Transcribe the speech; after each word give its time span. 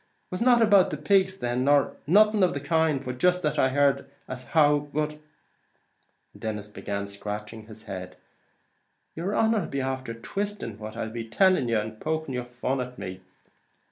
It 0.01 0.31
was 0.31 0.41
not 0.41 0.63
about 0.63 0.89
the 0.89 0.97
pigs 0.97 1.37
then, 1.37 1.63
nor 1.65 1.95
nothing 2.07 2.41
of 2.41 2.55
the 2.55 2.59
kind, 2.59 3.03
but 3.05 3.19
jist 3.19 3.43
that 3.43 3.59
I 3.59 3.69
heard 3.69 4.09
as 4.27 4.45
how, 4.45 4.89
but" 4.91 5.11
and 6.33 6.41
Denis 6.41 6.67
began 6.67 7.05
scratching 7.05 7.67
his 7.67 7.83
head 7.83 8.15
"yer 9.15 9.33
honer 9.35 9.67
'll 9.67 9.69
be 9.69 9.79
after 9.79 10.15
twisting 10.15 10.79
what 10.79 10.97
I'll 10.97 11.11
be 11.11 11.29
tellin' 11.29 11.67
yer, 11.67 11.77
and 11.81 11.99
poking 11.99 12.33
your 12.33 12.45
fun 12.45 12.81
at 12.81 12.97
me." 12.97 13.21